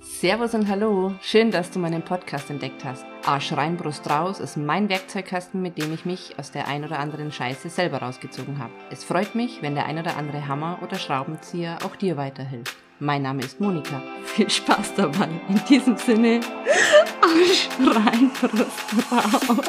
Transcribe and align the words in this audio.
Servus 0.00 0.54
und 0.54 0.68
Hallo, 0.68 1.14
schön, 1.20 1.50
dass 1.50 1.70
du 1.70 1.78
meinen 1.78 2.02
Podcast 2.02 2.50
entdeckt 2.50 2.84
hast. 2.84 3.04
Arsch 3.24 3.52
rein, 3.52 3.76
Brust 3.76 4.08
raus 4.10 4.40
ist 4.40 4.56
mein 4.56 4.88
Werkzeugkasten, 4.88 5.62
mit 5.62 5.78
dem 5.78 5.92
ich 5.92 6.04
mich 6.04 6.38
aus 6.38 6.50
der 6.50 6.66
ein 6.68 6.84
oder 6.84 6.98
anderen 6.98 7.30
Scheiße 7.30 7.68
selber 7.68 7.98
rausgezogen 7.98 8.58
habe. 8.58 8.72
Es 8.90 9.04
freut 9.04 9.34
mich, 9.34 9.62
wenn 9.62 9.74
der 9.74 9.86
ein 9.86 9.98
oder 9.98 10.16
andere 10.16 10.48
Hammer 10.48 10.78
oder 10.82 10.96
Schraubenzieher 10.98 11.78
auch 11.84 11.94
dir 11.94 12.16
weiterhilft. 12.16 12.76
Mein 12.98 13.22
Name 13.22 13.42
ist 13.42 13.60
Monika. 13.60 14.02
Viel 14.24 14.50
Spaß 14.50 14.94
dabei. 14.94 15.28
In 15.48 15.62
diesem 15.68 15.96
Sinne, 15.96 16.40
Arsch 17.20 17.68
rein, 17.78 18.30
Brust 18.30 19.12
raus. 19.12 19.66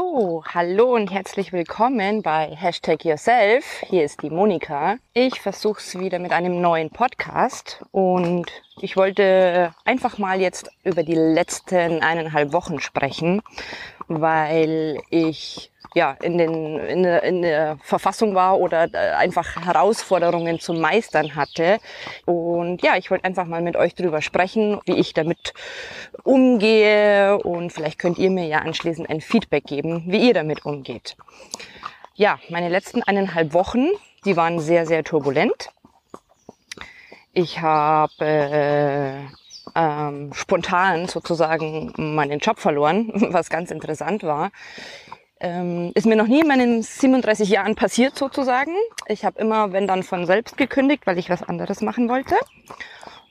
So, 0.00 0.44
hallo 0.54 0.94
und 0.94 1.10
herzlich 1.10 1.52
willkommen 1.52 2.22
bei 2.22 2.54
Hashtag 2.54 3.04
Yourself. 3.04 3.82
Hier 3.88 4.04
ist 4.04 4.22
die 4.22 4.30
Monika. 4.30 4.98
Ich 5.12 5.40
versuche 5.40 5.80
es 5.80 5.98
wieder 5.98 6.20
mit 6.20 6.30
einem 6.30 6.60
neuen 6.60 6.90
Podcast 6.90 7.84
und 7.90 8.46
ich 8.80 8.96
wollte 8.96 9.74
einfach 9.84 10.16
mal 10.18 10.40
jetzt 10.40 10.70
über 10.84 11.02
die 11.02 11.16
letzten 11.16 12.00
eineinhalb 12.00 12.52
Wochen 12.52 12.78
sprechen, 12.78 13.42
weil 14.08 15.00
ich 15.10 15.70
ja, 15.94 16.16
in, 16.22 16.38
den, 16.38 16.78
in, 16.78 17.02
der, 17.02 17.22
in 17.22 17.42
der 17.42 17.78
Verfassung 17.82 18.34
war 18.34 18.58
oder 18.58 18.92
äh, 18.92 19.14
einfach 19.14 19.64
Herausforderungen 19.64 20.60
zu 20.60 20.74
meistern 20.74 21.34
hatte. 21.34 21.78
Und 22.26 22.82
ja, 22.82 22.96
ich 22.96 23.10
wollte 23.10 23.24
einfach 23.24 23.46
mal 23.46 23.62
mit 23.62 23.76
euch 23.76 23.94
drüber 23.94 24.20
sprechen, 24.20 24.80
wie 24.84 24.96
ich 24.96 25.14
damit 25.14 25.54
umgehe 26.24 27.38
und 27.38 27.72
vielleicht 27.72 27.98
könnt 27.98 28.18
ihr 28.18 28.30
mir 28.30 28.46
ja 28.46 28.58
anschließend 28.58 29.08
ein 29.08 29.20
Feedback 29.20 29.64
geben, 29.66 30.04
wie 30.06 30.28
ihr 30.28 30.34
damit 30.34 30.64
umgeht. 30.64 31.16
Ja, 32.14 32.38
meine 32.48 32.68
letzten 32.68 33.02
eineinhalb 33.02 33.54
Wochen, 33.54 33.88
die 34.24 34.36
waren 34.36 34.60
sehr, 34.60 34.86
sehr 34.86 35.04
turbulent. 35.04 35.70
Ich 37.32 37.60
habe 37.60 38.24
äh, 38.24 39.47
ähm, 39.78 40.32
spontan 40.34 41.06
sozusagen 41.06 41.92
meinen 41.96 42.40
Job 42.40 42.58
verloren, 42.58 43.10
was 43.32 43.48
ganz 43.48 43.70
interessant 43.70 44.24
war. 44.24 44.50
Ähm, 45.40 45.92
ist 45.94 46.06
mir 46.06 46.16
noch 46.16 46.26
nie 46.26 46.40
in 46.40 46.48
meinen 46.48 46.82
37 46.82 47.48
Jahren 47.48 47.76
passiert 47.76 48.18
sozusagen. 48.18 48.74
Ich 49.06 49.24
habe 49.24 49.40
immer, 49.40 49.72
wenn 49.72 49.86
dann 49.86 50.02
von 50.02 50.26
selbst 50.26 50.56
gekündigt, 50.56 51.06
weil 51.06 51.16
ich 51.16 51.30
was 51.30 51.44
anderes 51.44 51.80
machen 51.80 52.08
wollte. 52.08 52.34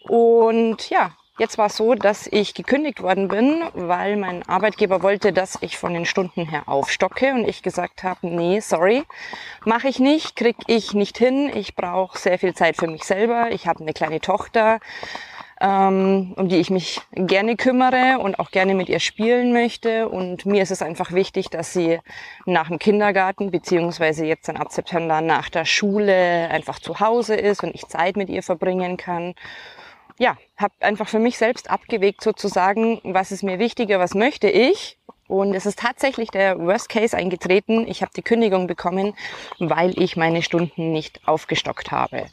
Und 0.07 0.89
ja, 0.89 1.11
jetzt 1.37 1.57
war 1.57 1.65
es 1.65 1.75
so, 1.75 1.95
dass 1.95 2.27
ich 2.27 2.53
gekündigt 2.53 3.03
worden 3.03 3.27
bin, 3.27 3.61
weil 3.73 4.15
mein 4.15 4.47
Arbeitgeber 4.47 5.03
wollte, 5.03 5.33
dass 5.33 5.57
ich 5.59 5.77
von 5.77 5.93
den 5.93 6.05
Stunden 6.05 6.45
her 6.45 6.63
aufstocke 6.67 7.33
und 7.33 7.45
ich 7.45 7.61
gesagt 7.61 8.03
habe, 8.03 8.25
nee, 8.25 8.61
sorry, 8.61 9.03
mache 9.65 9.89
ich 9.89 9.99
nicht, 9.99 10.37
krieg 10.37 10.55
ich 10.67 10.93
nicht 10.93 11.17
hin. 11.17 11.51
Ich 11.53 11.75
brauche 11.75 12.17
sehr 12.17 12.39
viel 12.39 12.53
Zeit 12.55 12.77
für 12.77 12.87
mich 12.87 13.03
selber. 13.03 13.51
Ich 13.51 13.67
habe 13.67 13.81
eine 13.81 13.91
kleine 13.91 14.21
Tochter 14.21 14.79
ähm, 15.59 16.33
um 16.35 16.49
die 16.49 16.57
ich 16.57 16.69
mich 16.69 17.01
gerne 17.11 17.55
kümmere 17.55 18.19
und 18.19 18.39
auch 18.39 18.51
gerne 18.51 18.75
mit 18.75 18.89
ihr 18.89 18.99
spielen 18.99 19.53
möchte. 19.53 20.09
Und 20.09 20.45
mir 20.45 20.61
ist 20.61 20.71
es 20.71 20.81
einfach 20.81 21.11
wichtig, 21.11 21.49
dass 21.49 21.73
sie 21.73 21.99
nach 22.45 22.67
dem 22.67 22.79
Kindergarten 22.79 23.51
beziehungsweise 23.51 24.25
jetzt 24.25 24.47
dann 24.47 24.57
ab 24.57 24.71
September 24.71 25.21
nach 25.21 25.49
der 25.49 25.65
Schule 25.65 26.49
einfach 26.49 26.79
zu 26.79 26.99
Hause 26.99 27.35
ist 27.35 27.63
und 27.63 27.73
ich 27.73 27.87
Zeit 27.87 28.17
mit 28.17 28.29
ihr 28.29 28.43
verbringen 28.43 28.97
kann. 28.97 29.33
Ja, 30.19 30.37
habe 30.57 30.73
einfach 30.79 31.07
für 31.07 31.19
mich 31.19 31.37
selbst 31.37 31.69
abgewegt 31.69 32.21
sozusagen, 32.21 32.99
was 33.03 33.31
ist 33.31 33.43
mir 33.43 33.59
wichtiger, 33.59 33.99
was 33.99 34.15
möchte 34.15 34.49
ich. 34.49 34.97
Und 35.27 35.53
es 35.53 35.65
ist 35.65 35.79
tatsächlich 35.79 36.31
der 36.31 36.57
Worst 36.57 36.89
Case 36.89 37.15
eingetreten. 37.15 37.85
Ich 37.87 38.01
habe 38.01 38.11
die 38.15 38.21
Kündigung 38.21 38.65
bekommen, 38.65 39.13
weil 39.59 39.91
ich 40.01 40.15
meine 40.15 40.41
Stunden 40.41 40.91
nicht 40.91 41.27
aufgestockt 41.27 41.91
habe. 41.91 42.27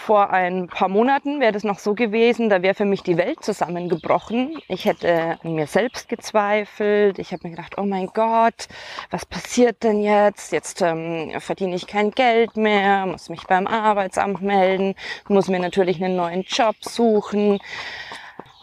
Vor 0.00 0.30
ein 0.30 0.68
paar 0.68 0.88
Monaten 0.88 1.38
wäre 1.38 1.52
das 1.52 1.64
noch 1.64 1.78
so 1.78 1.94
gewesen, 1.94 2.48
da 2.48 2.62
wäre 2.62 2.74
für 2.74 2.86
mich 2.86 3.02
die 3.02 3.18
Welt 3.18 3.44
zusammengebrochen. 3.44 4.56
Ich 4.68 4.86
hätte 4.86 5.38
an 5.42 5.54
mir 5.54 5.66
selbst 5.66 6.08
gezweifelt. 6.08 7.18
Ich 7.18 7.32
habe 7.32 7.46
mir 7.46 7.56
gedacht, 7.56 7.76
oh 7.76 7.82
mein 7.82 8.06
Gott, 8.06 8.68
was 9.10 9.26
passiert 9.26 9.82
denn 9.82 10.00
jetzt? 10.00 10.52
Jetzt 10.52 10.80
ähm, 10.80 11.32
verdiene 11.40 11.74
ich 11.74 11.86
kein 11.86 12.12
Geld 12.12 12.56
mehr, 12.56 13.04
muss 13.04 13.28
mich 13.28 13.46
beim 13.48 13.66
Arbeitsamt 13.66 14.40
melden, 14.40 14.94
muss 15.28 15.48
mir 15.48 15.58
natürlich 15.58 16.02
einen 16.02 16.16
neuen 16.16 16.42
Job 16.42 16.76
suchen. 16.80 17.58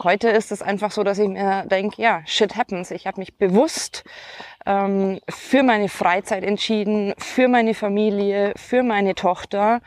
Heute 0.02 0.30
ist 0.30 0.52
es 0.52 0.62
einfach 0.62 0.92
so, 0.92 1.04
dass 1.04 1.20
ich 1.20 1.28
mir 1.28 1.66
denke, 1.68 2.02
ja, 2.02 2.22
shit 2.26 2.56
happens. 2.56 2.92
Ich 2.92 3.08
habe 3.08 3.20
mich 3.20 3.38
bewusst 3.38 4.04
ähm, 4.66 5.20
für 5.30 5.64
meine 5.64 5.90
Freizeit 5.90 6.44
entschieden, 6.44 7.14
für 7.18 7.50
meine 7.50 7.74
Familie, 7.74 8.54
für 8.56 8.84
meine 8.84 9.16
Tochter 9.16 9.82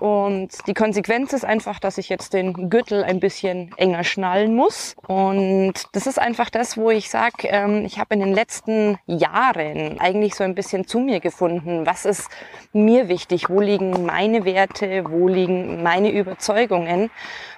und 0.00 0.48
die 0.66 0.74
Konsequenz 0.74 1.32
ist 1.32 1.44
einfach, 1.44 1.78
dass 1.78 1.98
ich 1.98 2.08
jetzt 2.08 2.34
den 2.34 2.68
Gürtel 2.68 3.02
ein 3.02 3.20
bisschen 3.20 3.72
enger 3.76 4.04
schnallen 4.04 4.54
muss. 4.54 4.94
Und 5.06 5.74
das 5.92 6.06
ist 6.06 6.18
einfach 6.18 6.50
das, 6.50 6.76
wo 6.76 6.90
ich 6.90 7.08
sage, 7.08 7.48
ähm, 7.48 7.84
ich 7.84 7.98
habe 7.98 8.14
in 8.14 8.20
den 8.20 8.34
letzten 8.34 8.98
Jahren 9.06 9.98
eigentlich 10.00 10.34
so 10.34 10.44
ein 10.44 10.54
bisschen 10.54 10.86
zu 10.86 11.00
mir 11.00 11.20
gefunden. 11.20 11.86
Was 11.86 12.04
ist 12.04 12.28
mir 12.72 13.08
wichtig? 13.08 13.48
Wo 13.48 13.60
liegen 13.60 14.04
meine 14.04 14.44
Werte? 14.44 15.04
Wo 15.08 15.28
liegen 15.28 15.82
meine 15.82 16.10
Überzeugungen? 16.10 17.10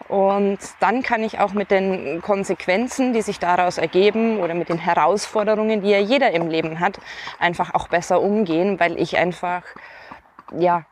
Und 0.08 0.58
dann 0.80 1.02
kann 1.02 1.22
ich 1.22 1.38
auch 1.38 1.52
mit 1.52 1.70
den 1.70 2.22
Konsequenzen, 2.22 3.12
die 3.12 3.20
sich 3.20 3.38
daraus 3.38 3.76
ergeben 3.76 4.40
oder 4.40 4.54
mit 4.54 4.70
den 4.70 4.78
Herausforderungen, 4.78 5.82
die 5.82 5.90
ja 5.90 5.98
jeder 5.98 6.30
im 6.30 6.48
Leben 6.48 6.80
hat, 6.80 6.98
einfach 7.38 7.74
auch 7.74 7.88
besser 7.88 8.22
umgehen, 8.22 8.80
weil 8.80 8.98
ich 8.98 9.18
einfach 9.18 9.64
ja, 10.56 10.86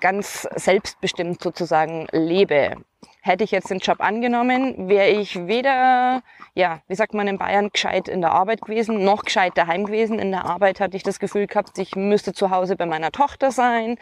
ganz 0.00 0.48
selbstbestimmt 0.54 1.42
sozusagen 1.42 2.06
lebe. 2.12 2.76
Hätte 3.20 3.42
ich 3.42 3.50
jetzt 3.50 3.70
den 3.70 3.78
Job 3.78 4.00
angenommen, 4.00 4.88
wäre 4.88 5.08
ich 5.08 5.48
weder, 5.48 6.22
ja, 6.54 6.80
wie 6.86 6.94
sagt 6.94 7.12
man 7.12 7.26
in 7.26 7.38
Bayern, 7.38 7.70
gescheit 7.72 8.06
in 8.06 8.20
der 8.20 8.30
Arbeit 8.30 8.60
gewesen, 8.60 9.02
noch 9.02 9.24
gescheit 9.24 9.54
daheim 9.56 9.84
gewesen. 9.84 10.20
In 10.20 10.30
der 10.30 10.44
Arbeit 10.44 10.78
hatte 10.78 10.96
ich 10.96 11.02
das 11.02 11.18
Gefühl 11.18 11.48
gehabt, 11.48 11.76
ich 11.78 11.96
müsste 11.96 12.32
zu 12.34 12.50
Hause 12.50 12.76
bei 12.76 12.86
meiner 12.86 13.10
Tochter 13.10 13.50
sein. 13.50 13.98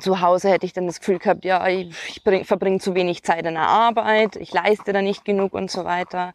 Zu 0.00 0.20
Hause 0.20 0.50
hätte 0.50 0.66
ich 0.66 0.72
dann 0.72 0.86
das 0.86 0.98
Gefühl 0.98 1.20
gehabt, 1.20 1.44
ja, 1.44 1.64
ich 1.68 2.20
verbringe 2.42 2.80
zu 2.80 2.96
wenig 2.96 3.22
Zeit 3.22 3.46
in 3.46 3.54
der 3.54 3.68
Arbeit, 3.68 4.34
ich 4.34 4.52
leiste 4.52 4.92
da 4.92 5.02
nicht 5.02 5.24
genug 5.24 5.54
und 5.54 5.70
so 5.70 5.84
weiter. 5.84 6.32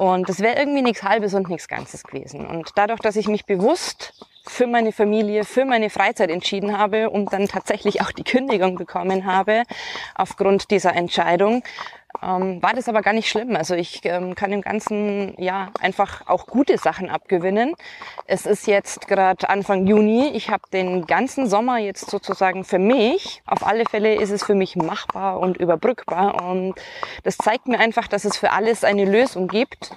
Und 0.00 0.30
das 0.30 0.40
wäre 0.40 0.56
irgendwie 0.58 0.80
nichts 0.80 1.02
Halbes 1.02 1.34
und 1.34 1.50
nichts 1.50 1.68
Ganzes 1.68 2.04
gewesen. 2.04 2.46
Und 2.46 2.70
dadurch, 2.76 3.00
dass 3.00 3.16
ich 3.16 3.28
mich 3.28 3.44
bewusst 3.44 4.14
für 4.46 4.66
meine 4.66 4.92
Familie, 4.92 5.44
für 5.44 5.66
meine 5.66 5.90
Freizeit 5.90 6.30
entschieden 6.30 6.78
habe 6.78 7.10
und 7.10 7.34
dann 7.34 7.46
tatsächlich 7.48 8.00
auch 8.00 8.10
die 8.10 8.24
Kündigung 8.24 8.76
bekommen 8.76 9.26
habe 9.26 9.64
aufgrund 10.14 10.70
dieser 10.70 10.94
Entscheidung, 10.96 11.62
ähm, 12.22 12.62
war 12.62 12.74
das 12.74 12.88
aber 12.88 13.02
gar 13.02 13.12
nicht 13.12 13.28
schlimm. 13.28 13.56
Also 13.56 13.74
ich 13.74 14.00
ähm, 14.04 14.34
kann 14.34 14.52
im 14.52 14.60
ganzen 14.60 15.40
Jahr 15.40 15.72
einfach 15.80 16.26
auch 16.26 16.46
gute 16.46 16.78
Sachen 16.78 17.08
abgewinnen. 17.08 17.74
Es 18.26 18.46
ist 18.46 18.66
jetzt 18.66 19.08
gerade 19.08 19.48
Anfang 19.48 19.86
Juni. 19.86 20.30
Ich 20.34 20.50
habe 20.50 20.62
den 20.72 21.06
ganzen 21.06 21.48
Sommer 21.48 21.78
jetzt 21.78 22.10
sozusagen 22.10 22.64
für 22.64 22.78
mich. 22.78 23.42
Auf 23.46 23.66
alle 23.66 23.84
Fälle 23.84 24.14
ist 24.14 24.30
es 24.30 24.44
für 24.44 24.54
mich 24.54 24.76
machbar 24.76 25.40
und 25.40 25.56
überbrückbar. 25.56 26.48
Und 26.48 26.74
das 27.22 27.36
zeigt 27.36 27.68
mir 27.68 27.78
einfach, 27.78 28.08
dass 28.08 28.24
es 28.24 28.36
für 28.36 28.52
alles 28.52 28.84
eine 28.84 29.04
Lösung 29.04 29.48
gibt 29.48 29.90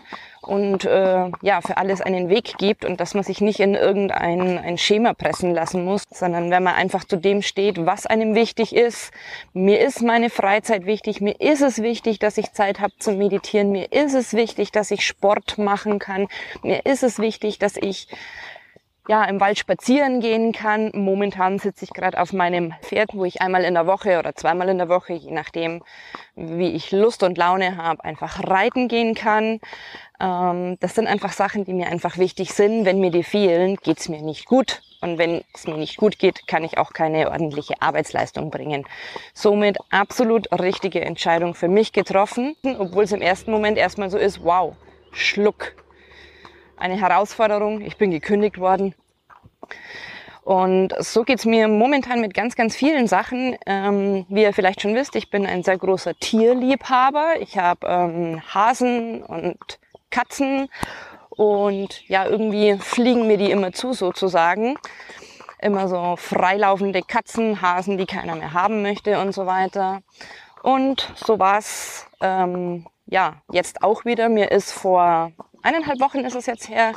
und 0.48 0.86
äh, 0.86 1.30
ja 1.42 1.62
für 1.62 1.78
alles 1.78 2.02
einen 2.02 2.30
Weg 2.30 2.58
gibt 2.58 2.86
und 2.86 3.00
dass 3.00 3.14
man 3.14 3.24
sich 3.24 3.42
nicht 3.42 3.60
in 3.60 3.76
irgendein 3.76 4.58
ein 4.58 4.78
Schema 4.78 5.14
pressen 5.14 5.54
lassen 5.54 5.84
muss, 5.86 6.04
sondern 6.12 6.52
wenn 6.52 6.64
man 6.64 6.76
einfach 6.76 7.04
zu 7.04 7.18
dem 7.18 7.42
steht, 7.42 7.86
was 7.86 8.06
einem 8.06 8.36
wichtig 8.36 8.76
ist. 8.76 9.12
Mir 9.54 9.80
ist 9.82 10.02
meine 10.02 10.30
Freizeit 10.30 10.86
wichtig, 10.86 11.22
mir 11.22 11.40
ist 11.40 11.62
es 11.62 11.82
wichtig, 11.82 12.20
dass 12.20 12.38
ich 12.38 12.52
Zeit 12.52 12.80
habe 12.80 12.94
zu 13.00 13.14
meditieren, 13.14 13.72
mir 13.72 13.92
ist 13.92 14.14
es 14.14 14.34
wichtig, 14.34 14.72
dass 14.72 14.92
ich 14.92 15.06
Sport 15.06 15.58
machen 15.58 16.00
kann, 16.00 16.28
mir 16.62 16.86
ist 16.86 17.04
es 17.04 17.20
wichtig, 17.20 17.60
dass 17.60 17.78
ich 17.78 18.08
ja, 19.08 19.26
im 19.26 19.40
Wald 19.42 19.60
spazieren 19.60 20.22
gehen 20.22 20.54
kann. 20.54 20.92
Momentan 20.94 21.60
sitze 21.60 21.86
ich 21.86 21.94
gerade 21.94 22.20
auf 22.20 22.32
meinem 22.32 22.74
Pferd, 22.82 23.10
wo 23.14 23.26
ich 23.26 23.42
einmal 23.42 23.64
in 23.66 23.74
der 23.74 23.86
Woche 23.86 24.18
oder 24.18 24.36
zweimal 24.36 24.70
in 24.70 24.78
der 24.78 24.90
Woche, 24.90 25.14
je 25.14 25.32
nachdem, 25.32 25.84
wie 26.36 26.72
ich 26.72 26.92
Lust 26.92 27.24
und 27.24 27.38
Laune 27.38 27.78
habe, 27.78 28.04
einfach 28.04 28.48
reiten 28.48 28.88
gehen 28.88 29.14
kann. 29.14 29.60
Ähm, 30.22 30.78
das 30.80 30.96
sind 30.96 31.08
einfach 31.08 31.34
Sachen, 31.34 31.66
die 31.66 31.74
mir 31.74 31.88
einfach 31.88 32.18
wichtig 32.18 32.54
sind. 32.54 32.86
Wenn 32.86 33.00
mir 33.00 33.12
die 33.12 33.24
fehlen, 33.24 33.78
geht's 33.84 34.08
mir 34.08 34.22
nicht 34.22 34.46
gut. 34.46 34.82
Und 35.02 35.18
wenn 35.18 35.44
es 35.54 35.68
mir 35.68 35.76
nicht 35.76 35.98
gut 35.98 36.18
geht, 36.18 36.48
kann 36.48 36.64
ich 36.64 36.78
auch 36.78 36.94
keine 36.94 37.30
ordentliche 37.30 37.82
Arbeitsleistung 37.82 38.52
bringen. 38.52 38.86
Somit 39.34 39.78
absolut 39.90 40.50
richtige 40.58 41.02
Entscheidung 41.02 41.56
für 41.56 41.68
mich 41.68 41.92
getroffen, 41.92 42.56
obwohl 42.80 43.04
es 43.04 43.12
im 43.12 43.22
ersten 43.22 43.52
Moment 43.52 43.78
erstmal 43.78 44.10
so 44.10 44.18
ist, 44.18 44.46
wow, 44.46 44.78
Schluck. 45.12 45.76
Eine 46.78 47.00
Herausforderung, 47.00 47.82
ich 47.82 47.98
bin 47.98 48.12
gekündigt 48.12 48.60
worden. 48.60 48.96
Und 50.44 50.94
so 51.00 51.24
geht's 51.24 51.46
mir 51.46 51.70
momentan 51.70 52.20
mit 52.20 52.34
ganz, 52.34 52.56
ganz 52.56 52.76
vielen 52.76 53.08
Sachen. 53.08 53.58
Ähm, 53.66 54.26
wie 54.28 54.42
ihr 54.42 54.54
vielleicht 54.54 54.82
schon 54.82 54.94
wisst, 54.94 55.16
ich 55.16 55.30
bin 55.30 55.46
ein 55.46 55.64
sehr 55.64 55.78
großer 55.78 56.16
Tierliebhaber. 56.16 57.36
Ich 57.40 57.58
habe 57.58 57.88
ähm, 57.88 58.42
Hasen 58.54 59.24
und 59.24 59.80
Katzen 60.12 60.70
Und 61.30 62.08
ja, 62.08 62.26
irgendwie 62.26 62.78
fliegen 62.78 63.26
mir 63.26 63.38
die 63.38 63.52
immer 63.52 63.72
zu 63.72 63.94
sozusagen. 63.94 64.78
Immer 65.60 65.88
so 65.88 66.16
freilaufende 66.18 67.02
Katzen, 67.02 67.62
Hasen, 67.62 67.98
die 67.98 68.06
keiner 68.06 68.36
mehr 68.36 68.54
haben 68.54 68.82
möchte 68.82 69.20
und 69.20 69.32
so 69.32 69.46
weiter. 69.46 70.02
Und 70.62 71.10
so 71.16 71.40
war's 71.40 72.08
ähm, 72.22 72.86
ja 73.06 73.36
jetzt 73.52 73.82
auch 73.82 74.04
wieder. 74.04 74.28
Mir 74.28 74.52
ist 74.52 74.74
vor 74.74 75.32
eineinhalb 75.64 76.00
Wochen 76.00 76.20
ist 76.20 76.36
es 76.36 76.46
jetzt 76.46 76.70
her, 76.70 76.94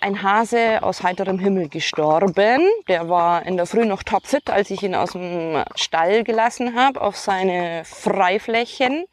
ein 0.00 0.22
Hase 0.22 0.82
aus 0.82 1.02
heiterem 1.02 1.38
Himmel 1.38 1.68
gestorben. 1.68 2.62
Der 2.88 3.08
war 3.08 3.44
in 3.44 3.56
der 3.56 3.66
Früh 3.66 3.84
noch 3.84 4.02
topfit, 4.02 4.50
als 4.50 4.70
ich 4.70 4.82
ihn 4.82 4.94
aus 4.94 5.12
dem 5.12 5.62
Stall 5.74 6.22
gelassen 6.24 6.74
habe, 6.76 7.00
auf 7.00 7.16
seine 7.16 7.82
Freiflächen 7.84 9.06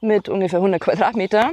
mit 0.00 0.28
ungefähr 0.28 0.58
100 0.58 0.80
Quadratmeter. 0.80 1.50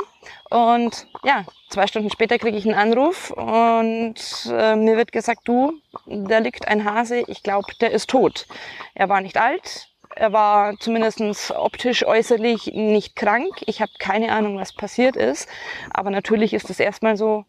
Und 0.50 1.08
ja, 1.24 1.46
zwei 1.70 1.88
Stunden 1.88 2.10
später 2.10 2.38
kriege 2.38 2.58
ich 2.58 2.66
einen 2.66 2.76
Anruf 2.76 3.32
und 3.32 4.16
äh, 4.52 4.76
mir 4.76 4.98
wird 4.98 5.12
gesagt, 5.12 5.42
du, 5.46 5.74
da 6.06 6.38
liegt 6.40 6.68
ein 6.68 6.86
Hase, 6.86 7.24
ich 7.28 7.44
glaube, 7.44 7.68
der 7.82 7.92
ist 7.92 8.10
tot. 8.10 8.48
Er 8.94 9.10
war 9.10 9.22
nicht 9.22 9.38
alt, 9.38 9.90
er 10.16 10.34
war 10.34 10.78
zumindest 10.80 11.52
optisch 11.52 12.06
äußerlich 12.06 12.68
nicht 12.74 13.16
krank. 13.16 13.64
Ich 13.66 13.82
habe 13.82 13.92
keine 14.00 14.32
Ahnung, 14.32 14.58
was 14.58 14.74
passiert 14.74 15.16
ist. 15.16 15.48
Aber 15.94 16.10
natürlich 16.10 16.54
ist 16.54 16.70
es 16.70 16.80
erstmal 16.80 17.18
so, 17.18 17.46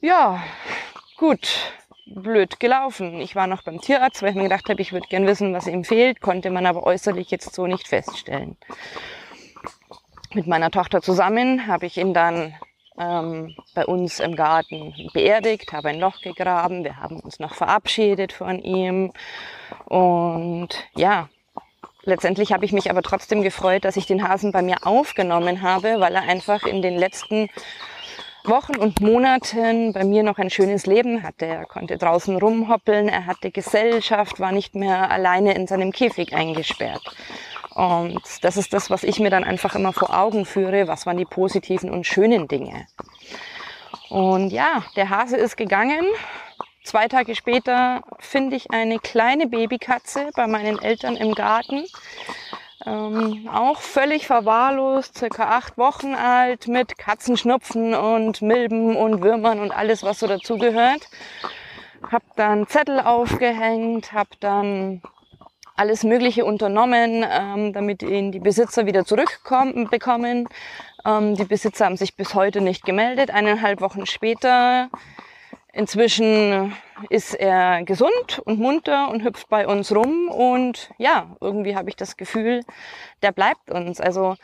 ja, 0.00 0.42
gut, 1.16 1.72
blöd 2.06 2.60
gelaufen. 2.60 3.20
Ich 3.20 3.34
war 3.34 3.46
noch 3.46 3.62
beim 3.62 3.80
Tierarzt, 3.80 4.22
weil 4.22 4.30
ich 4.30 4.36
mir 4.36 4.44
gedacht 4.44 4.68
habe, 4.68 4.82
ich 4.82 4.92
würde 4.92 5.08
gern 5.08 5.26
wissen, 5.26 5.54
was 5.54 5.66
ihm 5.66 5.84
fehlt, 5.84 6.20
konnte 6.20 6.50
man 6.50 6.66
aber 6.66 6.84
äußerlich 6.84 7.30
jetzt 7.30 7.54
so 7.54 7.66
nicht 7.66 7.88
feststellen. 7.88 8.56
Mit 10.34 10.46
meiner 10.46 10.70
Tochter 10.70 11.02
zusammen 11.02 11.66
habe 11.66 11.86
ich 11.86 11.98
ihn 11.98 12.14
dann 12.14 12.54
ähm, 12.98 13.54
bei 13.74 13.86
uns 13.86 14.20
im 14.20 14.36
Garten 14.36 14.94
beerdigt, 15.12 15.72
habe 15.72 15.88
ein 15.88 16.00
Loch 16.00 16.20
gegraben, 16.20 16.84
wir 16.84 16.96
haben 16.98 17.20
uns 17.20 17.38
noch 17.38 17.54
verabschiedet 17.54 18.32
von 18.32 18.58
ihm 18.58 19.12
und 19.86 20.68
ja, 20.94 21.28
Letztendlich 22.04 22.52
habe 22.52 22.64
ich 22.64 22.72
mich 22.72 22.90
aber 22.90 23.02
trotzdem 23.02 23.42
gefreut, 23.42 23.84
dass 23.84 23.96
ich 23.96 24.06
den 24.06 24.26
Hasen 24.26 24.52
bei 24.52 24.62
mir 24.62 24.86
aufgenommen 24.86 25.62
habe, 25.62 26.00
weil 26.00 26.14
er 26.14 26.22
einfach 26.22 26.64
in 26.64 26.82
den 26.82 26.96
letzten 26.96 27.48
Wochen 28.44 28.76
und 28.76 29.00
Monaten 29.00 29.92
bei 29.92 30.02
mir 30.02 30.24
noch 30.24 30.38
ein 30.38 30.50
schönes 30.50 30.86
Leben 30.86 31.22
hatte. 31.22 31.46
Er 31.46 31.64
konnte 31.64 31.96
draußen 31.98 32.36
rumhoppeln, 32.36 33.08
er 33.08 33.26
hatte 33.26 33.52
Gesellschaft, 33.52 34.40
war 34.40 34.50
nicht 34.50 34.74
mehr 34.74 35.12
alleine 35.12 35.54
in 35.54 35.68
seinem 35.68 35.92
Käfig 35.92 36.34
eingesperrt. 36.34 37.02
Und 37.74 38.20
das 38.42 38.56
ist 38.56 38.72
das, 38.72 38.90
was 38.90 39.04
ich 39.04 39.20
mir 39.20 39.30
dann 39.30 39.44
einfach 39.44 39.76
immer 39.76 39.92
vor 39.92 40.18
Augen 40.18 40.44
führe. 40.44 40.88
Was 40.88 41.06
waren 41.06 41.16
die 41.16 41.24
positiven 41.24 41.88
und 41.88 42.06
schönen 42.06 42.48
Dinge? 42.48 42.86
Und 44.10 44.50
ja, 44.50 44.84
der 44.96 45.08
Hase 45.08 45.36
ist 45.36 45.56
gegangen. 45.56 46.04
Zwei 46.84 47.06
Tage 47.06 47.36
später 47.36 48.02
finde 48.18 48.56
ich 48.56 48.72
eine 48.72 48.98
kleine 48.98 49.46
Babykatze 49.46 50.30
bei 50.34 50.46
meinen 50.48 50.80
Eltern 50.82 51.16
im 51.16 51.34
Garten. 51.34 51.84
Ähm, 52.84 53.48
auch 53.52 53.80
völlig 53.80 54.26
verwahrlost, 54.26 55.16
circa 55.16 55.44
acht 55.44 55.78
Wochen 55.78 56.14
alt, 56.14 56.66
mit 56.66 56.98
Katzenschnupfen 56.98 57.94
und 57.94 58.42
Milben 58.42 58.96
und 58.96 59.22
Würmern 59.22 59.60
und 59.60 59.70
alles, 59.70 60.02
was 60.02 60.18
so 60.18 60.26
dazugehört. 60.26 61.08
Hab 62.10 62.22
dann 62.34 62.66
Zettel 62.66 62.98
aufgehängt, 62.98 64.12
hab 64.12 64.28
dann 64.40 65.00
alles 65.76 66.02
Mögliche 66.02 66.44
unternommen, 66.44 67.24
ähm, 67.28 67.72
damit 67.72 68.02
ihn 68.02 68.32
die 68.32 68.40
Besitzer 68.40 68.86
wieder 68.86 69.04
zurückbekommen. 69.04 70.48
Ähm, 71.06 71.36
die 71.36 71.44
Besitzer 71.44 71.84
haben 71.84 71.96
sich 71.96 72.16
bis 72.16 72.34
heute 72.34 72.60
nicht 72.60 72.84
gemeldet. 72.84 73.30
Eineinhalb 73.30 73.80
Wochen 73.80 74.06
später 74.06 74.90
Inzwischen 75.72 76.76
ist 77.08 77.34
er 77.34 77.82
gesund 77.84 78.40
und 78.44 78.58
munter 78.58 79.10
und 79.10 79.24
hüpft 79.24 79.48
bei 79.48 79.66
uns 79.66 79.94
rum 79.94 80.28
und 80.28 80.90
ja, 80.98 81.34
irgendwie 81.40 81.74
habe 81.74 81.88
ich 81.88 81.96
das 81.96 82.16
Gefühl, 82.16 82.62
der 83.22 83.32
bleibt 83.32 83.70
uns. 83.70 84.00
Also 84.00 84.36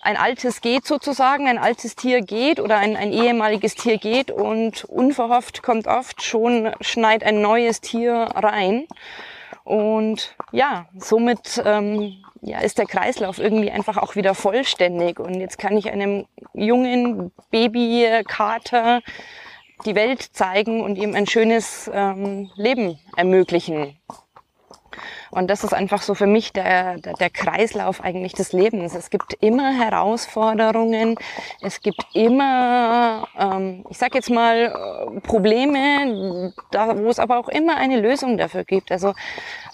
ein 0.00 0.16
altes 0.16 0.62
geht 0.62 0.86
sozusagen, 0.86 1.46
ein 1.46 1.58
altes 1.58 1.94
Tier 1.94 2.22
geht 2.22 2.58
oder 2.58 2.78
ein, 2.78 2.96
ein 2.96 3.12
ehemaliges 3.12 3.74
Tier 3.74 3.98
geht 3.98 4.30
und 4.30 4.84
unverhofft 4.84 5.62
kommt 5.62 5.86
oft 5.86 6.22
schon 6.22 6.72
schneit 6.80 7.22
ein 7.22 7.42
neues 7.42 7.80
Tier 7.80 8.14
rein. 8.34 8.86
Und 9.64 10.36
ja, 10.52 10.86
somit 10.96 11.60
ähm, 11.64 12.24
ja, 12.40 12.60
ist 12.60 12.78
der 12.78 12.86
Kreislauf 12.86 13.38
irgendwie 13.38 13.72
einfach 13.72 13.96
auch 13.96 14.14
wieder 14.14 14.34
vollständig. 14.34 15.18
Und 15.18 15.40
jetzt 15.40 15.58
kann 15.58 15.76
ich 15.76 15.90
einem 15.90 16.26
jungen 16.54 17.32
Babykater 17.50 19.02
die 19.84 19.94
Welt 19.94 20.22
zeigen 20.22 20.82
und 20.82 20.96
ihm 20.96 21.14
ein 21.14 21.26
schönes 21.26 21.90
ähm, 21.92 22.50
Leben 22.56 22.98
ermöglichen. 23.16 23.96
Und 25.36 25.48
das 25.48 25.64
ist 25.64 25.74
einfach 25.74 26.00
so 26.00 26.14
für 26.14 26.26
mich 26.26 26.54
der, 26.54 26.96
der, 26.96 27.12
der, 27.12 27.28
Kreislauf 27.28 28.02
eigentlich 28.02 28.32
des 28.32 28.54
Lebens. 28.54 28.94
Es 28.94 29.10
gibt 29.10 29.34
immer 29.40 29.70
Herausforderungen, 29.70 31.16
es 31.60 31.82
gibt 31.82 32.06
immer, 32.14 33.28
ähm, 33.38 33.84
ich 33.90 33.98
sag 33.98 34.14
jetzt 34.14 34.30
mal, 34.30 34.72
äh, 35.14 35.20
Probleme, 35.20 36.54
da, 36.70 36.96
wo 36.96 37.10
es 37.10 37.18
aber 37.18 37.38
auch 37.38 37.50
immer 37.50 37.76
eine 37.76 38.00
Lösung 38.00 38.38
dafür 38.38 38.64
gibt. 38.64 38.90
Also 38.90 39.12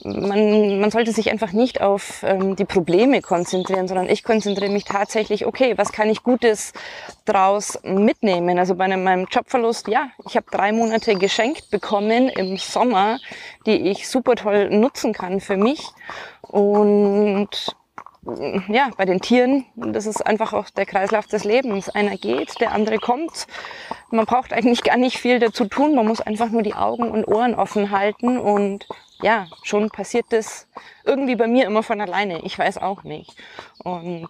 man, 0.03 0.81
man 0.81 0.91
sollte 0.91 1.13
sich 1.13 1.31
einfach 1.31 1.53
nicht 1.53 1.81
auf 1.81 2.25
ähm, 2.25 2.57
die 2.57 2.65
Probleme 2.65 3.23
konzentrieren, 3.23 3.87
sondern 3.87 4.09
ich 4.09 4.25
konzentriere 4.25 4.73
mich 4.73 4.83
tatsächlich, 4.83 5.47
okay, 5.47 5.79
was 5.79 5.93
kann 5.93 6.11
ich 6.11 6.25
Gutes 6.25 6.73
draus 7.25 7.79
mitnehmen? 7.85 8.59
Also 8.59 8.75
bei 8.75 8.85
einem, 8.85 9.05
meinem 9.05 9.27
Jobverlust, 9.31 9.87
ja, 9.87 10.09
ich 10.27 10.37
habe 10.37 10.47
drei 10.51 10.73
Monate 10.73 11.15
geschenkt 11.15 11.71
bekommen 11.71 12.29
im 12.31 12.57
Sommer, 12.57 13.19
die 13.65 13.91
ich 13.91 14.09
super 14.09 14.35
toll 14.35 14.71
nutzen 14.71 15.13
kann 15.13 15.41
für 15.41 15.52
mich. 15.57 15.89
Und 16.43 17.75
ja, 18.69 18.91
bei 18.97 19.05
den 19.05 19.21
Tieren, 19.21 19.65
das 19.75 20.07
ist 20.07 20.25
einfach 20.25 20.53
auch 20.53 20.71
der 20.71 20.87
Kreislauf 20.87 21.27
des 21.27 21.43
Lebens. 21.43 21.89
Einer 21.89 22.17
geht, 22.17 22.61
der 22.61 22.73
andere 22.73 22.99
kommt. 22.99 23.49
Man 24.11 24.27
braucht 24.27 24.53
eigentlich 24.53 24.85
gar 24.85 24.97
nicht 24.97 25.19
viel 25.19 25.41
dazu 25.41 25.65
tun. 25.65 25.97
Man 25.97 26.07
muss 26.07 26.21
einfach 26.21 26.49
nur 26.51 26.63
die 26.63 26.75
Augen 26.75 27.11
und 27.11 27.27
Ohren 27.27 27.55
offen 27.55 27.91
halten 27.91 28.39
und 28.39 28.87
ja, 29.23 29.47
schon 29.63 29.89
passiert 29.91 30.27
das 30.31 30.69
irgendwie 31.05 31.37
bei 31.37 31.49
mir 31.49 31.67
immer 31.67 31.83
von 31.83 32.01
alleine. 32.01 32.41
Ich 32.45 32.59
weiß 32.59 32.79
auch 32.79 33.03
nicht. 33.03 33.35
Und 33.83 34.29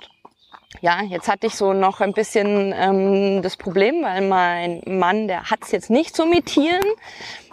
ja, 0.80 1.02
jetzt 1.02 1.28
hatte 1.28 1.46
ich 1.46 1.54
so 1.54 1.74
noch 1.74 2.00
ein 2.00 2.12
bisschen 2.12 2.72
ähm, 2.76 3.42
das 3.42 3.56
Problem, 3.56 4.02
weil 4.02 4.22
mein 4.22 4.80
Mann, 4.86 5.28
der 5.28 5.50
hat's 5.50 5.70
jetzt 5.70 5.90
nicht 5.90 6.16
so 6.16 6.24
mit 6.24 6.46
Tieren. 6.46 6.84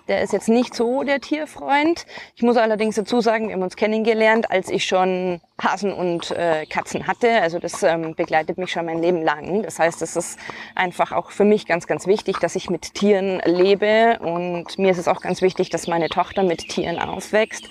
Der 0.10 0.24
ist 0.24 0.34
jetzt 0.34 0.50
nicht 0.50 0.74
so 0.74 1.04
der 1.04 1.22
Tierfreund. 1.22 2.08
Ich 2.36 2.42
muss 2.42 2.58
allerdings 2.58 2.96
dazu 2.96 3.22
sagen, 3.22 3.48
wir 3.48 3.54
haben 3.54 3.62
uns 3.62 3.76
kennengelernt, 3.76 4.50
als 4.50 4.70
ich 4.70 4.86
schon 4.86 5.40
Hasen 5.62 5.94
und 5.94 6.32
äh, 6.32 6.66
Katzen 6.66 7.06
hatte. 7.06 7.42
Also 7.44 7.60
das 7.60 7.84
ähm, 7.84 8.16
begleitet 8.16 8.58
mich 8.58 8.72
schon 8.72 8.88
mein 8.88 9.04
Leben 9.04 9.22
lang. 9.22 9.62
Das 9.62 9.78
heißt, 9.78 10.02
es 10.02 10.16
ist 10.16 10.40
einfach 10.74 11.12
auch 11.12 11.30
für 11.30 11.46
mich 11.46 11.68
ganz, 11.68 11.86
ganz 11.86 12.08
wichtig, 12.08 12.40
dass 12.40 12.56
ich 12.56 12.72
mit 12.72 12.96
Tieren 12.96 13.40
lebe. 13.46 14.18
Und 14.20 14.80
mir 14.80 14.90
ist 14.90 14.98
es 14.98 15.08
auch 15.08 15.22
ganz 15.22 15.44
wichtig, 15.44 15.70
dass 15.70 15.86
meine 15.86 16.10
Tochter 16.10 16.42
mit 16.42 16.68
Tieren 16.68 16.98
aufwächst. 16.98 17.70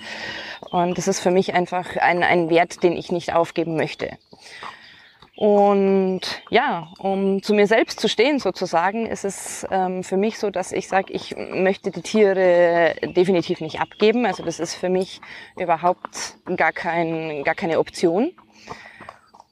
Und 0.71 0.97
das 0.97 1.09
ist 1.09 1.19
für 1.19 1.31
mich 1.31 1.53
einfach 1.53 1.97
ein, 1.97 2.23
ein 2.23 2.49
Wert, 2.49 2.83
den 2.83 2.93
ich 2.93 3.11
nicht 3.11 3.33
aufgeben 3.33 3.75
möchte. 3.75 4.17
Und 5.39 6.19
ja, 6.49 6.89
um 6.97 7.41
zu 7.41 7.53
mir 7.53 7.65
selbst 7.65 8.01
zu 8.01 8.09
stehen 8.09 8.39
sozusagen, 8.39 9.05
ist 9.05 9.23
es 9.23 9.65
ähm, 9.71 10.03
für 10.03 10.17
mich 10.17 10.37
so, 10.37 10.49
dass 10.49 10.73
ich 10.73 10.89
sage, 10.89 11.13
ich 11.13 11.33
möchte 11.37 11.91
die 11.91 12.01
Tiere 12.01 12.93
definitiv 13.15 13.61
nicht 13.61 13.79
abgeben. 13.79 14.25
Also 14.25 14.43
das 14.43 14.59
ist 14.59 14.75
für 14.75 14.89
mich 14.89 15.21
überhaupt 15.57 16.35
gar, 16.57 16.73
kein, 16.73 17.45
gar 17.45 17.55
keine 17.55 17.79
Option. 17.79 18.33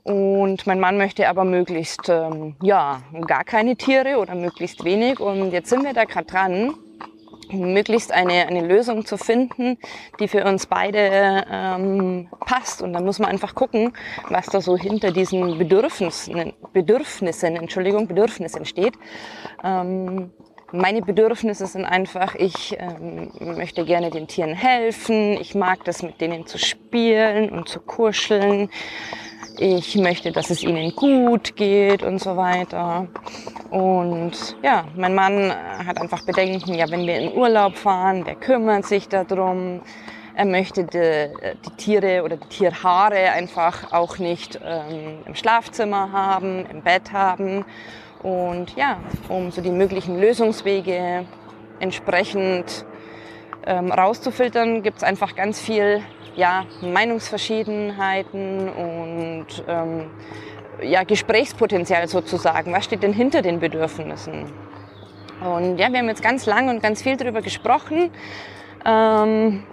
Und 0.03 0.67
mein 0.67 0.82
Mann 0.82 0.98
möchte 0.98 1.29
aber 1.29 1.46
möglichst, 1.46 2.10
ähm, 2.10 2.58
ja, 2.62 3.01
gar 3.25 3.46
keine 3.46 3.77
Tiere 3.77 4.17
oder 4.17 4.36
möglichst 4.36 4.84
wenig. 4.84 5.22
Und 5.22 5.51
jetzt 5.51 5.70
sind 5.70 5.86
wir 5.86 5.94
da 5.94 6.03
gerade 6.03 6.27
dran, 6.27 6.74
möglichst 7.51 8.12
eine, 8.12 8.48
eine 8.48 8.62
Lösung 8.62 9.06
zu 9.06 9.18
finden, 9.18 9.77
die 10.20 10.27
für 10.27 10.44
uns 10.46 10.66
beide 10.66 11.46
ähm, 11.51 12.30
passt. 12.46 12.82
Und 12.82 12.94
dann 12.94 13.06
muss 13.06 13.20
man 13.20 13.30
einfach 13.30 13.56
gucken, 13.56 13.94
was 14.30 14.48
da 14.48 14.62
so 14.62 14.77
hinter 14.77 15.12
diesen 15.12 15.58
Bedürfnissen, 15.58 16.54
Bedürfnissen, 16.74 17.56
Entschuldigung, 17.56 18.08
Bedürfnissen 18.08 18.66
steht. 18.66 18.94
Ähm, 19.63 20.32
meine 20.74 21.01
Bedürfnisse 21.01 21.66
sind 21.66 21.86
einfach, 21.86 22.36
ich 22.36 22.75
ähm, 22.77 23.32
möchte 23.39 23.86
gerne 23.86 24.10
den 24.10 24.27
Tieren 24.27 24.54
helfen, 24.54 25.38
ich 25.39 25.56
mag 25.56 25.86
das 25.86 26.04
mit 26.04 26.20
denen 26.20 26.46
zu 26.46 26.58
spielen 26.58 27.50
und 27.50 27.70
zu 27.70 27.80
kuscheln 27.80 28.70
ich 29.59 29.95
möchte, 29.95 30.31
dass 30.31 30.49
es 30.49 30.63
ihnen 30.63 30.95
gut 30.95 31.55
geht 31.55 32.03
und 32.03 32.19
so 32.19 32.37
weiter. 32.37 33.07
Und 33.69 34.55
ja, 34.63 34.85
mein 34.95 35.15
Mann 35.15 35.53
hat 35.85 35.99
einfach 35.99 36.23
Bedenken, 36.23 36.73
ja, 36.73 36.89
wenn 36.89 37.05
wir 37.05 37.19
in 37.19 37.33
Urlaub 37.33 37.75
fahren, 37.77 38.23
wer 38.25 38.35
kümmert 38.35 38.85
sich 38.85 39.07
darum? 39.07 39.81
Er 40.35 40.45
möchte 40.45 40.83
die, 40.83 41.33
die 41.65 41.75
Tiere 41.77 42.23
oder 42.23 42.37
die 42.37 42.47
Tierhaare 42.47 43.31
einfach 43.31 43.91
auch 43.91 44.19
nicht 44.19 44.59
ähm, 44.63 45.19
im 45.25 45.33
Schlafzimmer 45.33 46.11
haben, 46.11 46.65
im 46.67 46.83
Bett 46.83 47.11
haben. 47.11 47.65
Und 48.21 48.75
ja, 48.75 48.99
um 49.29 49.49
so 49.51 49.61
die 49.61 49.71
möglichen 49.71 50.19
Lösungswege 50.19 51.25
entsprechend 51.79 52.85
ähm, 53.67 53.91
rauszufiltern, 53.91 54.81
gibt 54.81 54.97
es 54.97 55.03
einfach 55.03 55.36
ganz 55.36 55.59
viel 55.59 56.01
ja, 56.36 56.65
Meinungsverschiedenheiten 56.81 58.69
und 58.69 59.47
ähm, 59.67 60.05
ja, 60.81 61.03
Gesprächspotenzial 61.03 62.07
sozusagen. 62.07 62.74
Was 62.74 62.86
steht 62.86 63.03
denn 63.03 63.13
hinter 63.13 63.41
den 63.41 63.59
Bedürfnissen? 63.59 64.45
Und 65.41 65.77
ja, 65.77 65.91
wir 65.91 66.00
haben 66.00 66.07
jetzt 66.07 66.24
ganz 66.24 66.45
lang 66.45 66.69
und 66.69 66.81
ganz 66.81 67.01
viel 67.01 67.17
darüber 67.17 67.41
gesprochen, 67.41 68.09
ähm, 68.86 69.63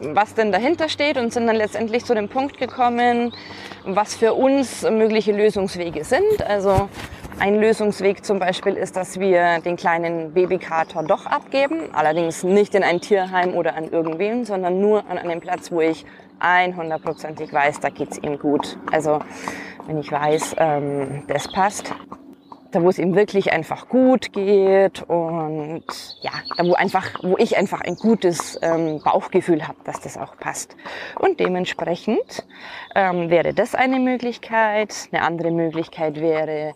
was 0.00 0.34
denn 0.34 0.52
dahinter 0.52 0.88
steht 0.88 1.16
und 1.16 1.32
sind 1.32 1.46
dann 1.46 1.56
letztendlich 1.56 2.04
zu 2.04 2.14
dem 2.14 2.28
Punkt 2.28 2.58
gekommen, 2.58 3.32
was 3.84 4.14
für 4.16 4.34
uns 4.34 4.82
mögliche 4.82 5.32
Lösungswege 5.32 6.04
sind. 6.04 6.42
Also 6.46 6.88
ein 7.38 7.60
Lösungsweg 7.60 8.24
zum 8.24 8.38
Beispiel 8.38 8.74
ist, 8.74 8.96
dass 8.96 9.18
wir 9.18 9.60
den 9.60 9.76
kleinen 9.76 10.32
Babykater 10.32 11.02
doch 11.02 11.26
abgeben, 11.26 11.88
allerdings 11.92 12.44
nicht 12.44 12.74
in 12.74 12.82
ein 12.82 13.00
Tierheim 13.00 13.54
oder 13.54 13.76
an 13.76 13.90
irgendwen, 13.90 14.44
sondern 14.44 14.80
nur 14.80 15.08
an 15.08 15.18
einem 15.18 15.40
Platz, 15.40 15.72
wo 15.72 15.80
ich 15.80 16.04
100%ig 16.40 17.52
weiß, 17.52 17.80
da 17.80 17.88
geht's 17.90 18.18
ihm 18.18 18.38
gut. 18.38 18.78
Also 18.90 19.20
wenn 19.86 19.98
ich 19.98 20.10
weiß, 20.10 20.56
ähm, 20.58 21.24
das 21.26 21.50
passt, 21.50 21.94
da 22.74 22.82
wo 22.82 22.88
es 22.88 22.98
ihm 22.98 23.14
wirklich 23.14 23.52
einfach 23.52 23.88
gut 23.88 24.32
geht 24.32 25.02
und 25.02 25.84
ja, 26.20 26.32
da 26.56 26.64
wo 26.66 26.74
einfach, 26.74 27.22
wo 27.22 27.36
ich 27.38 27.56
einfach 27.56 27.80
ein 27.80 27.96
gutes 27.96 28.58
ähm, 28.62 29.00
Bauchgefühl 29.04 29.66
habe, 29.66 29.78
dass 29.84 30.00
das 30.00 30.16
auch 30.16 30.36
passt. 30.36 30.76
Und 31.20 31.40
dementsprechend 31.40 32.44
ähm, 32.94 33.30
wäre 33.30 33.54
das 33.54 33.74
eine 33.74 33.98
Möglichkeit. 33.98 35.08
Eine 35.12 35.22
andere 35.22 35.50
Möglichkeit 35.50 36.20
wäre, 36.20 36.74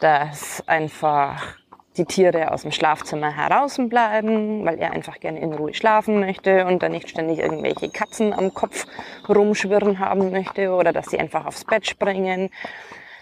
dass 0.00 0.62
einfach 0.66 1.58
die 1.98 2.04
Tiere 2.04 2.52
aus 2.52 2.62
dem 2.62 2.72
Schlafzimmer 2.72 3.34
heraus 3.34 3.78
bleiben, 3.88 4.64
weil 4.64 4.78
er 4.78 4.92
einfach 4.92 5.18
gerne 5.18 5.40
in 5.40 5.52
Ruhe 5.52 5.74
schlafen 5.74 6.20
möchte 6.20 6.64
und 6.66 6.82
dann 6.82 6.92
nicht 6.92 7.10
ständig 7.10 7.40
irgendwelche 7.40 7.90
Katzen 7.90 8.32
am 8.32 8.54
Kopf 8.54 8.86
rumschwirren 9.28 9.98
haben 9.98 10.30
möchte 10.30 10.70
oder 10.72 10.92
dass 10.92 11.06
sie 11.06 11.18
einfach 11.18 11.44
aufs 11.44 11.64
Bett 11.64 11.86
springen. 11.86 12.50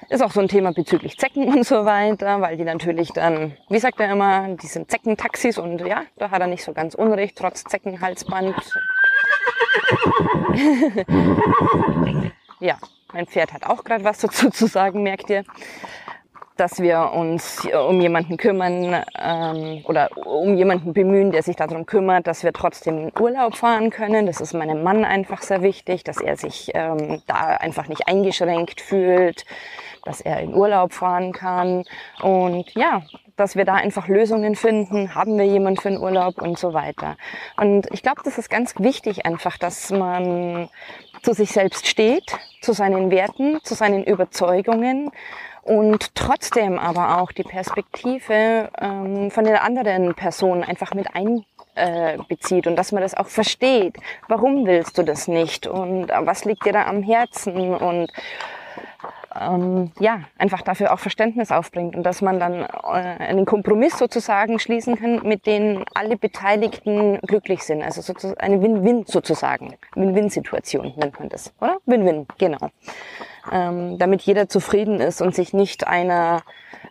Ist 0.08 0.22
auch 0.22 0.30
so 0.30 0.40
ein 0.40 0.48
Thema 0.48 0.72
bezüglich 0.72 1.18
Zecken 1.18 1.48
und 1.48 1.66
so 1.66 1.84
weiter, 1.84 2.40
weil 2.40 2.56
die 2.56 2.64
natürlich 2.64 3.12
dann, 3.12 3.56
wie 3.68 3.78
sagt 3.78 3.98
er 3.98 4.12
immer, 4.12 4.56
die 4.56 4.66
sind 4.66 4.90
Zeckentaxis 4.90 5.58
und 5.58 5.80
ja, 5.80 6.02
da 6.16 6.30
hat 6.30 6.40
er 6.40 6.46
nicht 6.46 6.62
so 6.62 6.72
ganz 6.72 6.94
unrecht, 6.94 7.36
trotz 7.36 7.64
Zeckenhalsband. 7.64 8.54
ja, 12.60 12.76
mein 13.12 13.26
Pferd 13.26 13.52
hat 13.52 13.64
auch 13.64 13.82
gerade 13.82 14.04
was 14.04 14.18
dazu 14.18 14.50
zu 14.50 14.66
sagen, 14.66 15.02
merkt 15.02 15.30
ihr 15.30 15.44
dass 16.56 16.80
wir 16.80 17.12
uns 17.12 17.66
um 17.66 18.00
jemanden 18.00 18.36
kümmern 18.36 19.04
ähm, 19.18 19.82
oder 19.84 20.08
um 20.26 20.56
jemanden 20.56 20.92
bemühen, 20.92 21.30
der 21.30 21.42
sich 21.42 21.56
darum 21.56 21.86
kümmert, 21.86 22.26
dass 22.26 22.44
wir 22.44 22.52
trotzdem 22.52 23.10
Urlaub 23.18 23.56
fahren 23.56 23.90
können. 23.90 24.26
Das 24.26 24.40
ist 24.40 24.54
meinem 24.54 24.82
Mann 24.82 25.04
einfach 25.04 25.42
sehr 25.42 25.62
wichtig, 25.62 26.04
dass 26.04 26.18
er 26.18 26.36
sich 26.36 26.70
ähm, 26.74 27.22
da 27.26 27.56
einfach 27.56 27.88
nicht 27.88 28.08
eingeschränkt 28.08 28.80
fühlt, 28.80 29.44
dass 30.06 30.20
er 30.20 30.40
in 30.40 30.54
Urlaub 30.54 30.92
fahren 30.92 31.32
kann 31.32 31.84
und 32.22 32.70
ja, 32.74 33.02
dass 33.36 33.54
wir 33.54 33.64
da 33.64 33.74
einfach 33.74 34.08
Lösungen 34.08 34.56
finden, 34.56 35.14
haben 35.14 35.36
wir 35.36 35.44
jemanden 35.44 35.80
für 35.80 35.90
den 35.90 35.98
Urlaub 35.98 36.40
und 36.40 36.58
so 36.58 36.72
weiter. 36.72 37.16
Und 37.58 37.86
ich 37.92 38.02
glaube, 38.02 38.22
das 38.24 38.38
ist 38.38 38.48
ganz 38.48 38.74
wichtig 38.78 39.26
einfach, 39.26 39.58
dass 39.58 39.90
man 39.90 40.70
zu 41.22 41.34
sich 41.34 41.50
selbst 41.50 41.86
steht, 41.86 42.38
zu 42.60 42.72
seinen 42.72 43.10
Werten, 43.10 43.60
zu 43.62 43.74
seinen 43.74 44.04
Überzeugungen 44.04 45.10
und 45.62 46.14
trotzdem 46.14 46.78
aber 46.78 47.20
auch 47.20 47.32
die 47.32 47.42
Perspektive 47.42 48.70
ähm, 48.80 49.30
von 49.30 49.44
der 49.44 49.64
anderen 49.64 50.14
Person 50.14 50.62
einfach 50.62 50.94
mit 50.94 51.08
einbezieht 51.14 52.66
und 52.66 52.76
dass 52.76 52.92
man 52.92 53.02
das 53.02 53.14
auch 53.14 53.26
versteht. 53.26 53.96
Warum 54.28 54.66
willst 54.66 54.96
du 54.96 55.02
das 55.02 55.28
nicht 55.28 55.66
und 55.66 56.10
äh, 56.10 56.14
was 56.20 56.44
liegt 56.44 56.64
dir 56.64 56.72
da 56.72 56.86
am 56.86 57.02
Herzen 57.02 57.74
und 57.74 58.12
ähm, 59.40 59.92
ja, 59.98 60.20
einfach 60.38 60.62
dafür 60.62 60.92
auch 60.92 60.98
Verständnis 60.98 61.50
aufbringt 61.50 61.96
und 61.96 62.02
dass 62.02 62.22
man 62.22 62.38
dann 62.38 62.62
äh, 62.62 62.66
einen 62.86 63.44
Kompromiss 63.44 63.98
sozusagen 63.98 64.58
schließen 64.58 64.96
kann, 64.96 65.22
mit 65.22 65.46
dem 65.46 65.84
alle 65.94 66.16
Beteiligten 66.16 67.18
glücklich 67.20 67.62
sind. 67.62 67.82
Also 67.82 68.02
sozusagen 68.02 68.40
eine 68.40 68.62
Win-Win 68.62 69.04
sozusagen. 69.06 69.74
Win-Win-Situation 69.94 70.94
nennt 70.96 71.18
man 71.18 71.28
das, 71.28 71.52
oder? 71.60 71.78
Win-Win, 71.86 72.26
genau. 72.38 72.70
Ähm, 73.52 73.98
damit 73.98 74.22
jeder 74.22 74.48
zufrieden 74.48 75.00
ist 75.00 75.22
und 75.22 75.34
sich 75.34 75.52
nicht 75.52 75.86
einer 75.86 76.42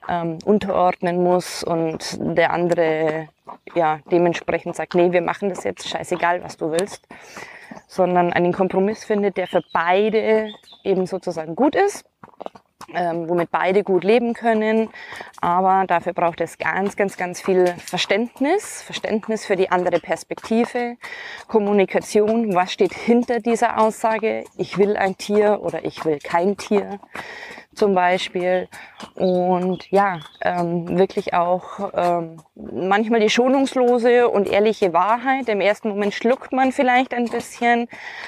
ähm, 0.08 0.40
unterordnen 0.46 1.24
muss 1.24 1.64
und 1.64 2.18
der 2.20 2.52
andere 2.52 3.28
ja 3.76 4.00
dementsprechend 4.12 4.76
sagt, 4.76 4.96
nee, 4.96 5.12
wir 5.12 5.22
machen 5.22 5.50
das 5.50 5.64
jetzt, 5.64 5.88
scheißegal, 5.88 6.44
was 6.44 6.58
du 6.58 6.72
willst, 6.72 7.08
sondern 7.88 8.34
einen 8.34 8.54
Kompromiss 8.54 9.04
findet, 9.04 9.38
der 9.38 9.48
für 9.48 9.62
beide 9.74 10.52
eben 10.84 11.06
sozusagen 11.06 11.56
gut 11.56 11.76
ist 11.76 12.06
ähm, 12.94 13.28
womit 13.28 13.52
beide 13.52 13.84
gut 13.84 14.04
leben 14.04 14.34
können. 14.34 14.90
Aber 15.42 15.86
dafür 15.88 16.14
braucht 16.14 16.42
es 16.42 16.58
ganz, 16.58 16.96
ganz, 16.96 17.18
ganz 17.18 17.42
viel 17.42 17.68
Verständnis, 17.78 18.82
Verständnis 18.82 19.46
für 19.46 19.56
die 19.56 19.70
andere 19.72 20.00
Perspektive, 20.00 20.98
Kommunikation, 21.48 22.54
was 22.56 22.72
steht 22.72 22.94
hinter 22.94 23.40
dieser 23.40 23.80
Aussage, 23.80 24.46
ich 24.58 24.78
will 24.78 24.98
ein 24.98 25.18
Tier 25.18 25.60
oder 25.62 25.86
ich 25.86 26.06
will 26.06 26.20
kein 26.20 26.58
Tier 26.58 27.00
zum 27.76 27.94
Beispiel. 27.94 28.68
Und 29.16 29.90
ja, 29.92 30.20
ähm, 30.42 30.98
wirklich 30.98 31.34
auch 31.34 31.92
ähm, 31.94 32.42
manchmal 32.56 33.20
die 33.20 33.30
schonungslose 33.30 34.30
und 34.30 34.48
ehrliche 34.48 34.94
Wahrheit. 34.94 35.50
Im 35.50 35.62
ersten 35.62 35.90
Moment 35.90 36.14
schluckt 36.14 36.54
man 36.54 36.72
vielleicht 36.72 37.14
ein 37.14 37.26
bisschen, 37.26 37.88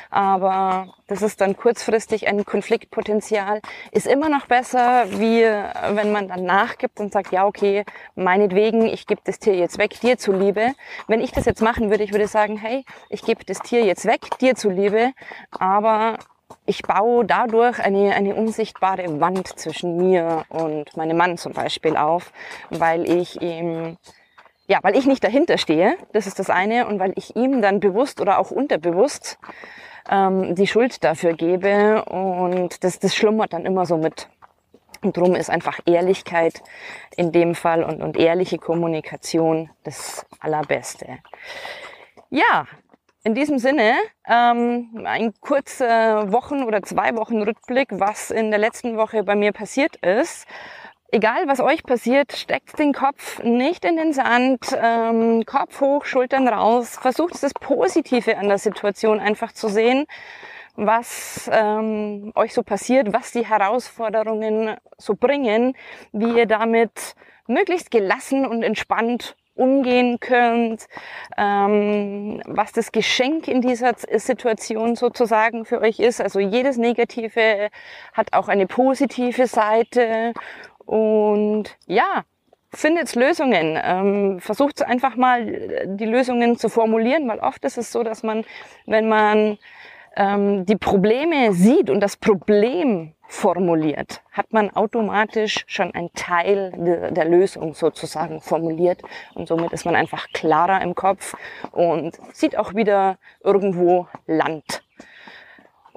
aber 0.09 0.93
das 1.07 1.21
ist 1.21 1.41
dann 1.41 1.55
kurzfristig 1.55 2.27
ein 2.27 2.45
Konfliktpotenzial. 2.45 3.61
Ist 3.91 4.07
immer 4.07 4.29
noch 4.29 4.47
besser, 4.47 5.05
wie 5.11 5.43
wenn 5.43 6.11
man 6.11 6.27
dann 6.27 6.43
nachgibt 6.43 6.99
und 6.99 7.13
sagt, 7.13 7.31
ja, 7.31 7.45
okay, 7.45 7.85
meinetwegen, 8.15 8.85
ich 8.87 9.07
gebe 9.07 9.21
das 9.23 9.39
Tier 9.39 9.55
jetzt 9.55 9.77
weg, 9.77 9.99
dir 10.01 10.17
zuliebe. 10.17 10.73
Wenn 11.07 11.21
ich 11.21 11.31
das 11.31 11.45
jetzt 11.45 11.61
machen 11.61 11.89
würde, 11.89 12.03
ich 12.03 12.11
würde 12.11 12.27
sagen, 12.27 12.57
hey, 12.57 12.83
ich 13.09 13.23
gebe 13.23 13.45
das 13.45 13.59
Tier 13.59 13.83
jetzt 13.83 14.05
weg, 14.05 14.21
dir 14.39 14.55
zuliebe, 14.55 15.13
aber 15.51 16.17
ich 16.65 16.81
baue 16.81 17.25
dadurch 17.25 17.79
eine, 17.79 18.13
eine 18.13 18.35
unsichtbare 18.35 19.19
Wand 19.19 19.47
zwischen 19.59 19.97
mir 19.97 20.45
und 20.49 20.95
meinem 20.97 21.17
Mann 21.17 21.37
zum 21.37 21.53
Beispiel 21.53 21.97
auf, 21.97 22.31
weil 22.69 23.09
ich 23.09 23.41
ihm, 23.41 23.97
ja, 24.67 24.79
weil 24.81 24.97
ich 24.97 25.05
nicht 25.05 25.23
dahinter 25.23 25.57
stehe, 25.57 25.97
das 26.13 26.27
ist 26.27 26.39
das 26.39 26.49
eine, 26.49 26.87
und 26.87 26.99
weil 26.99 27.13
ich 27.15 27.35
ihm 27.35 27.61
dann 27.61 27.79
bewusst 27.79 28.21
oder 28.21 28.39
auch 28.39 28.51
unterbewusst 28.51 29.39
ähm, 30.09 30.55
die 30.55 30.67
Schuld 30.67 31.03
dafür 31.03 31.33
gebe 31.33 32.03
und 32.05 32.83
das, 32.83 32.99
das 32.99 33.15
schlummert 33.15 33.53
dann 33.53 33.65
immer 33.65 33.85
so 33.85 33.97
mit. 33.97 34.29
Und 35.01 35.15
darum 35.15 35.35
ist 35.35 35.49
einfach 35.49 35.79
Ehrlichkeit 35.85 36.63
in 37.15 37.31
dem 37.31 37.55
Fall 37.55 37.83
und, 37.83 38.01
und 38.01 38.17
ehrliche 38.17 38.57
Kommunikation 38.57 39.69
das 39.83 40.25
Allerbeste. 40.39 41.19
Ja, 42.29 42.65
in 43.27 43.35
diesem 43.35 43.59
Sinne 43.59 43.95
ähm, 44.25 45.03
ein 45.03 45.33
kurzer 45.41 46.31
Wochen- 46.31 46.63
oder 46.63 46.81
zwei 46.81 47.13
Wochen 47.17 47.41
Rückblick, 47.41 47.89
was 47.91 48.31
in 48.31 48.51
der 48.51 48.57
letzten 48.57 48.95
Woche 48.95 49.21
bei 49.23 49.35
mir 49.35 49.51
passiert 49.51 49.97
ist. 49.97 50.47
Egal, 51.11 51.45
was 51.45 51.59
euch 51.59 51.83
passiert, 51.83 52.31
steckt 52.31 52.79
den 52.79 52.93
Kopf 52.93 53.43
nicht 53.43 53.83
in 53.83 53.97
den 53.97 54.13
Sand, 54.13 54.73
ähm, 54.81 55.43
Kopf 55.45 55.81
hoch, 55.81 56.05
Schultern 56.05 56.47
raus, 56.47 56.97
versucht 57.01 57.43
das 57.43 57.53
Positive 57.53 58.37
an 58.37 58.47
der 58.47 58.59
Situation 58.59 59.19
einfach 59.19 59.51
zu 59.51 59.67
sehen, 59.67 60.05
was 60.77 61.49
ähm, 61.51 62.31
euch 62.33 62.53
so 62.53 62.63
passiert, 62.63 63.11
was 63.11 63.33
die 63.33 63.45
Herausforderungen 63.45 64.77
so 64.97 65.15
bringen, 65.15 65.75
wie 66.13 66.31
ihr 66.31 66.45
damit 66.45 67.15
möglichst 67.47 67.91
gelassen 67.91 68.45
und 68.45 68.63
entspannt 68.63 69.35
umgehen 69.57 70.19
könnt, 70.19 70.87
ähm, 71.37 72.41
was 72.45 72.71
das 72.71 72.91
Geschenk 72.91 73.47
in 73.47 73.61
dieser 73.61 73.93
Situation 73.95 74.95
sozusagen 74.95 75.65
für 75.65 75.81
euch 75.81 75.99
ist. 75.99 76.21
Also 76.21 76.39
jedes 76.39 76.77
Negative 76.77 77.69
hat 78.13 78.33
auch 78.33 78.47
eine 78.47 78.67
positive 78.67 79.47
Seite 79.47 80.33
und 80.85 81.77
ja, 81.85 82.23
findet 82.73 83.13
Lösungen. 83.15 83.79
Ähm, 83.81 84.39
versucht 84.39 84.83
einfach 84.83 85.15
mal 85.15 85.85
die 85.85 86.05
Lösungen 86.05 86.57
zu 86.57 86.69
formulieren, 86.69 87.27
weil 87.27 87.39
oft 87.39 87.63
ist 87.65 87.77
es 87.77 87.91
so, 87.91 88.03
dass 88.03 88.23
man, 88.23 88.43
wenn 88.85 89.07
man 89.07 89.57
ähm, 90.15 90.65
die 90.65 90.75
Probleme 90.75 91.53
sieht 91.53 91.89
und 91.89 91.99
das 92.01 92.17
Problem 92.17 93.13
formuliert, 93.27 94.21
hat 94.31 94.53
man 94.53 94.69
automatisch 94.75 95.65
schon 95.67 95.93
einen 95.93 96.11
Teil 96.13 96.71
de, 96.71 97.11
der 97.11 97.25
Lösung 97.25 97.73
sozusagen 97.73 98.41
formuliert 98.41 99.01
und 99.35 99.47
somit 99.47 99.73
ist 99.73 99.85
man 99.85 99.95
einfach 99.95 100.27
klarer 100.33 100.81
im 100.81 100.95
Kopf 100.95 101.35
und 101.71 102.17
sieht 102.33 102.57
auch 102.57 102.73
wieder 102.73 103.17
irgendwo 103.43 104.07
Land. 104.25 104.83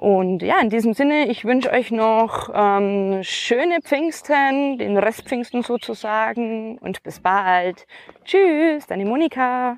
Und 0.01 0.41
ja, 0.41 0.59
in 0.59 0.71
diesem 0.71 0.95
Sinne, 0.95 1.27
ich 1.27 1.45
wünsche 1.45 1.71
euch 1.71 1.91
noch 1.91 2.49
ähm, 2.55 3.19
schöne 3.21 3.81
Pfingsten, 3.83 4.79
den 4.79 4.97
Rest 4.97 5.27
Pfingsten 5.27 5.61
sozusagen 5.61 6.79
und 6.79 7.03
bis 7.03 7.19
bald. 7.19 7.85
Tschüss, 8.25 8.87
deine 8.87 9.05
Monika. 9.05 9.77